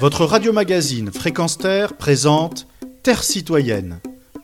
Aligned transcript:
Votre 0.00 0.24
radio-magazine 0.24 1.12
Fréquence 1.12 1.56
Terre 1.56 1.96
présente 1.96 2.66
Terre 3.04 3.22
citoyenne. 3.22 4.00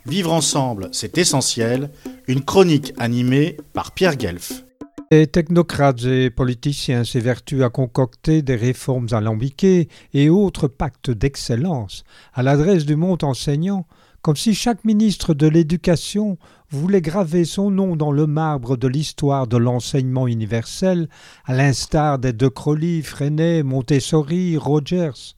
Vivre 0.06 0.32
ensemble, 0.32 0.88
c'est 0.92 1.18
essentiel. 1.18 1.90
Une 2.28 2.42
chronique 2.44 2.94
animée 2.98 3.56
par 3.72 3.92
Pierre 3.92 4.16
Guelf. 4.16 4.64
Les 5.10 5.26
technocrates 5.26 6.04
et 6.04 6.30
politiciens 6.30 7.02
s'évertuent 7.02 7.64
à 7.64 7.68
concocter 7.68 8.42
des 8.42 8.54
réformes 8.54 9.08
alambiquées 9.10 9.88
et 10.14 10.30
autres 10.30 10.68
pactes 10.68 11.10
d'excellence 11.10 12.04
à 12.32 12.44
l'adresse 12.44 12.86
du 12.86 12.94
monde 12.94 13.24
enseignant, 13.24 13.86
comme 14.22 14.36
si 14.36 14.54
chaque 14.54 14.84
ministre 14.84 15.34
de 15.34 15.48
l'Éducation 15.48 16.38
voulait 16.70 17.02
graver 17.02 17.44
son 17.44 17.72
nom 17.72 17.96
dans 17.96 18.12
le 18.12 18.28
marbre 18.28 18.76
de 18.76 18.86
l'histoire 18.86 19.48
de 19.48 19.56
l'enseignement 19.56 20.28
universel, 20.28 21.08
à 21.44 21.54
l'instar 21.54 22.20
des 22.20 22.32
De 22.32 22.46
Crowley, 22.46 23.02
Freinet, 23.02 23.64
Montessori, 23.64 24.56
Rogers. 24.56 25.34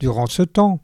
Durant 0.00 0.26
ce 0.26 0.42
temps, 0.42 0.80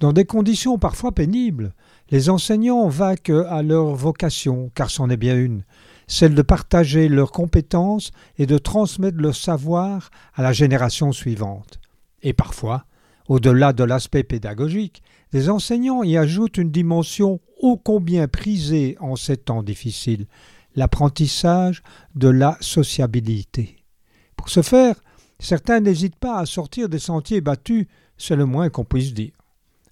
dans 0.00 0.12
des 0.12 0.24
conditions 0.24 0.78
parfois 0.78 1.12
pénibles, 1.12 1.74
les 2.10 2.30
enseignants 2.30 2.88
vaquent 2.88 3.32
à 3.48 3.62
leur 3.62 3.94
vocation, 3.94 4.70
car 4.74 4.90
c'en 4.90 5.10
est 5.10 5.16
bien 5.16 5.36
une, 5.36 5.64
celle 6.06 6.34
de 6.34 6.42
partager 6.42 7.08
leurs 7.08 7.32
compétences 7.32 8.12
et 8.38 8.46
de 8.46 8.58
transmettre 8.58 9.18
leur 9.18 9.34
savoir 9.34 10.10
à 10.34 10.42
la 10.42 10.52
génération 10.52 11.12
suivante. 11.12 11.80
Et 12.22 12.32
parfois, 12.32 12.84
au-delà 13.28 13.72
de 13.72 13.84
l'aspect 13.84 14.22
pédagogique, 14.22 15.02
les 15.32 15.50
enseignants 15.50 16.02
y 16.02 16.16
ajoutent 16.16 16.56
une 16.56 16.70
dimension 16.70 17.40
ô 17.60 17.76
combien 17.76 18.28
prisée 18.28 18.96
en 19.00 19.16
ces 19.16 19.36
temps 19.36 19.62
difficiles, 19.62 20.26
l'apprentissage 20.74 21.82
de 22.14 22.28
la 22.28 22.56
sociabilité. 22.60 23.76
Pour 24.36 24.48
ce 24.48 24.62
faire, 24.62 25.02
certains 25.38 25.80
n'hésitent 25.80 26.18
pas 26.18 26.38
à 26.38 26.46
sortir 26.46 26.88
des 26.88 26.98
sentiers 26.98 27.40
battus, 27.40 27.86
c'est 28.16 28.36
le 28.36 28.46
moins 28.46 28.68
qu'on 28.68 28.84
puisse 28.84 29.14
dire. 29.14 29.32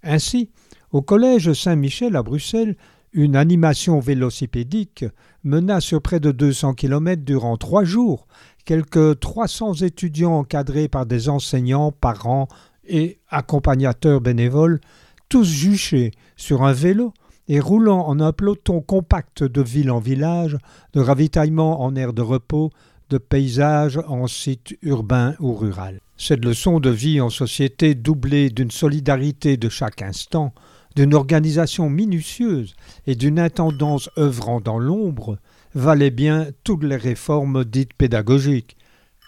Ainsi, 0.02 0.50
au 0.92 1.02
collège 1.02 1.52
Saint-Michel 1.52 2.16
à 2.16 2.22
Bruxelles, 2.22 2.76
une 3.12 3.36
animation 3.36 3.98
vélocipédique 3.98 5.04
mena 5.42 5.80
sur 5.80 6.02
près 6.02 6.20
de 6.20 6.32
200 6.32 6.74
kilomètres 6.74 7.24
durant 7.24 7.56
trois 7.56 7.84
jours 7.84 8.26
quelques 8.66 9.20
300 9.20 9.74
étudiants 9.74 10.38
encadrés 10.38 10.88
par 10.88 11.06
des 11.06 11.30
enseignants, 11.30 11.92
parents 11.92 12.48
et 12.84 13.18
accompagnateurs 13.30 14.20
bénévoles, 14.20 14.80
tous 15.28 15.44
juchés 15.44 16.10
sur 16.36 16.62
un 16.62 16.72
vélo 16.72 17.14
et 17.48 17.60
roulant 17.60 18.06
en 18.06 18.20
un 18.20 18.32
peloton 18.32 18.80
compact 18.80 19.44
de 19.44 19.62
ville 19.62 19.90
en 19.90 20.00
village, 20.00 20.58
de 20.92 21.00
ravitaillement 21.00 21.82
en 21.82 21.94
aire 21.94 22.12
de 22.12 22.22
repos, 22.22 22.70
de 23.10 23.18
paysage 23.18 24.00
en 24.08 24.26
site 24.26 24.76
urbain 24.82 25.34
ou 25.40 25.54
rural. 25.54 26.00
Cette 26.16 26.44
leçon 26.44 26.80
de 26.80 26.90
vie 26.90 27.20
en 27.20 27.30
société 27.30 27.94
doublée 27.94 28.50
d'une 28.50 28.70
solidarité 28.70 29.56
de 29.56 29.68
chaque 29.68 30.02
instant, 30.02 30.54
d'une 30.96 31.14
organisation 31.14 31.90
minutieuse 31.90 32.74
et 33.06 33.14
d'une 33.14 33.38
intendance 33.38 34.08
œuvrant 34.18 34.60
dans 34.60 34.78
l'ombre, 34.78 35.38
valait 35.74 36.10
bien 36.10 36.48
toutes 36.64 36.84
les 36.84 36.96
réformes 36.96 37.64
dites 37.64 37.92
pédagogiques, 37.92 38.76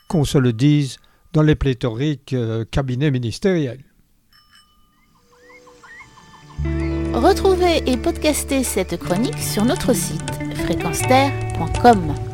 qu'on 0.09 0.25
se 0.25 0.39
le 0.39 0.55
dise 0.55 0.97
dans 1.35 1.43
les 1.43 1.55
pléthoriques 1.55 2.33
euh, 2.33 2.65
cabinets 2.71 3.11
ministériels. 3.11 3.85
Retrouvez 7.13 7.83
et 7.87 7.97
podcastez 7.97 8.63
cette 8.63 8.97
chronique 8.97 9.39
sur 9.39 9.65
notre 9.65 9.93
site 9.93 10.23
fréquenceterre.com. 10.65 12.28